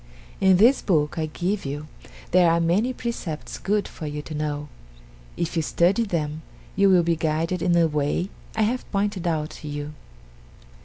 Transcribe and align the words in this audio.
"In 0.39 0.57
this 0.57 0.81
book 0.81 1.19
I 1.19 1.27
give 1.27 1.63
you 1.63 1.87
there 2.31 2.49
are 2.49 2.59
many 2.59 2.91
precepts 2.91 3.59
good 3.59 3.87
for 3.87 4.07
you 4.07 4.23
to 4.23 4.33
know 4.33 4.67
if 5.37 5.55
you 5.55 5.61
study 5.61 6.05
them, 6.05 6.41
you 6.75 6.89
will 6.89 7.03
be 7.03 7.15
guided 7.15 7.61
in 7.61 7.73
the 7.73 7.87
way 7.87 8.31
I 8.55 8.63
have 8.63 8.91
pointed 8.91 9.27
out 9.27 9.51
to 9.61 9.67
you." 9.67 9.93